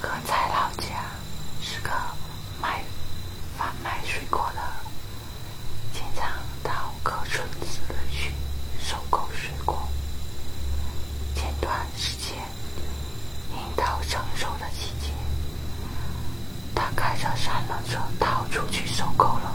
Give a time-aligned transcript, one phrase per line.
[0.00, 1.04] 哥在老家
[1.60, 1.90] 是个
[2.60, 2.82] 卖
[3.58, 4.60] 贩卖水果的
[5.92, 6.26] 经常
[6.62, 8.32] 到各村子里去
[8.82, 9.86] 收购水果。
[11.34, 12.38] 前段时间
[13.52, 15.12] 樱桃成熟的季节
[16.74, 19.52] 他开着三轮车到处去收购了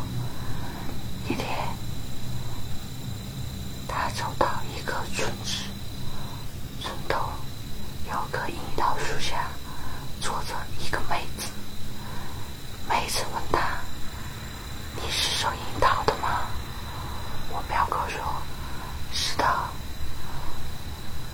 [19.45, 19.69] 的，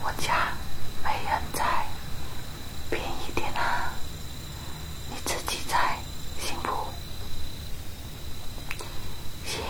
[0.03, 0.49] 我家
[1.01, 1.63] 没人摘，
[2.89, 3.93] 便宜点啊，
[5.09, 5.97] 你自己摘，
[6.37, 6.69] 行不？”
[9.47, 9.61] 行。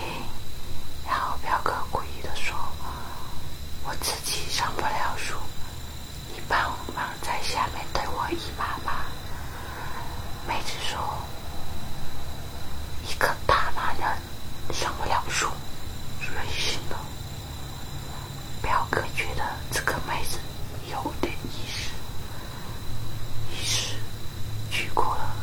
[1.05, 2.57] 然后表哥故意的说
[3.85, 5.35] ：“我自己上不了树，
[6.33, 9.05] 你帮忙在下面推我一把吧。”
[10.49, 10.99] 妹子说
[13.07, 15.47] ：“一个大男人上不了树，
[16.19, 16.95] 任性的。”
[18.61, 20.37] 表哥觉得这个妹子
[20.91, 21.89] 有点意思，
[23.51, 23.95] 于是
[24.69, 25.35] 举过了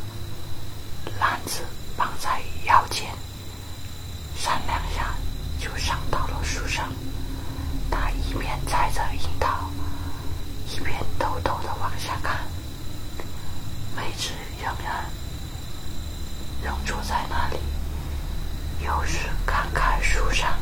[1.18, 1.64] 篮子
[1.96, 3.12] 绑在腰间，
[4.36, 5.14] 三两下
[5.58, 6.88] 就上到了树上。
[7.90, 9.68] 他一边摘着樱桃，
[10.70, 12.38] 一边偷偷的往下看。
[13.96, 14.30] 妹子
[14.62, 15.10] 仍然
[16.62, 17.58] 仍坐在那里，
[18.84, 20.52] 又是看看路上，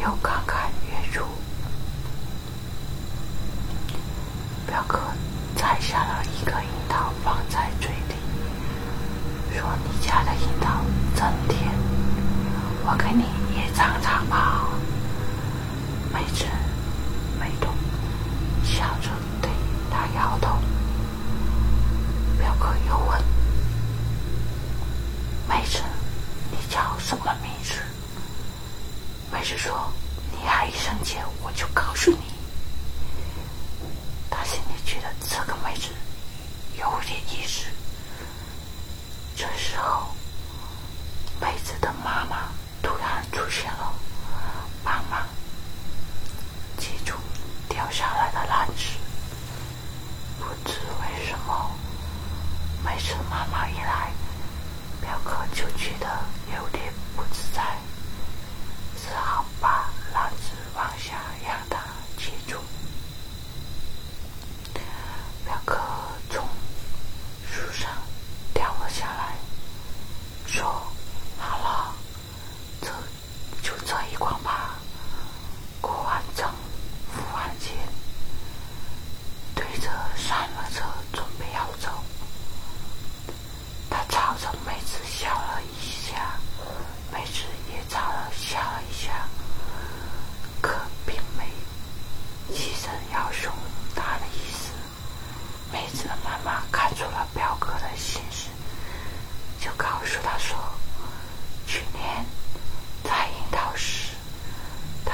[0.00, 1.22] 又看看月柱。
[4.66, 4.98] 表哥
[5.54, 8.14] 摘下了一个樱桃放在嘴里，
[9.54, 10.80] 说：“你家的樱桃
[11.14, 11.70] 真甜，
[12.86, 14.70] 我给你也尝尝吧。”
[16.10, 16.46] 妹子
[17.38, 17.70] 没动，
[18.64, 19.10] 笑着
[19.42, 19.50] 对
[19.90, 20.56] 他摇头。
[22.38, 23.22] 表哥又问
[25.46, 25.82] ：“妹子，
[26.50, 27.74] 你叫什么名字？”
[29.38, 29.88] 还是说
[30.34, 32.18] ：“你还一声姐，我就告诉你。”
[34.28, 35.90] 他心里觉得这个妹子
[36.76, 37.66] 有点意思。
[39.36, 40.08] 这时候，
[41.40, 42.48] 妹子的妈妈
[42.82, 43.94] 突然出现了，
[44.82, 45.24] 帮忙
[46.76, 47.14] 接住
[47.68, 48.82] 掉下来的篮子。
[50.40, 51.70] 不知为什么，
[52.84, 54.10] 每次妈妈一来，
[55.00, 56.24] 表哥就觉得
[56.56, 57.62] 有点不自在，
[59.00, 61.14] 只好把篮子往下
[61.46, 61.78] 让他
[62.16, 62.58] 接住。
[65.44, 65.78] 表哥
[66.30, 66.46] 从
[67.50, 67.90] 树上
[68.52, 69.34] 掉了下来，
[70.46, 70.64] 说
[71.38, 71.94] ：“好了，
[72.82, 72.88] 这
[73.62, 74.74] 就这一关吧。
[75.80, 76.46] 过完证，
[77.14, 77.74] 付完钱，
[79.54, 81.88] 对着三轮车准备要走。
[83.88, 86.38] 他朝着妹子笑了一下，
[87.10, 89.26] 妹子也朝着笑了一下，
[90.60, 91.44] 可并没
[92.54, 93.50] 起身要送
[93.94, 94.68] 他的意思。
[95.72, 98.48] 妹子的妈妈看出了表哥的心思，
[99.60, 100.56] 就告诉他说
[101.66, 102.24] ：“去年
[103.04, 104.14] 摘樱桃时，
[105.04, 105.12] 他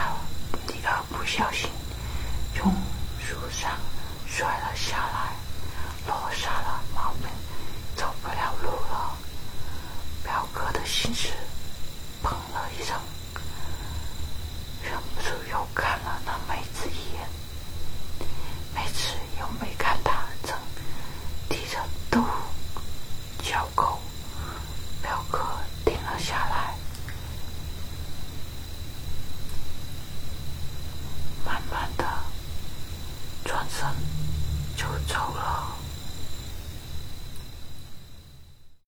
[0.73, 1.69] 女儿不小心
[2.55, 2.73] 从
[3.19, 3.77] 树上
[4.25, 5.35] 摔了下来，
[6.07, 7.29] 落下了毛病，
[7.97, 9.17] 走不了路了。”
[10.23, 11.31] 表哥的心事